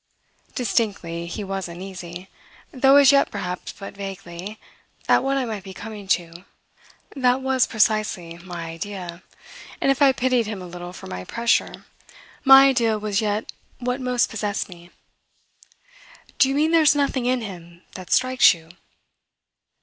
[0.55, 2.27] Distinctly, he was uneasy
[2.71, 4.57] though as yet perhaps but vaguely
[5.07, 6.43] at what I might be coming to.
[7.15, 9.21] That was precisely my idea,
[9.79, 11.85] and if I pitied him a little for my pressure
[12.43, 14.89] my idea was yet what most possessed me.
[16.39, 18.69] "Do you mean there's nothing in him that strikes you?"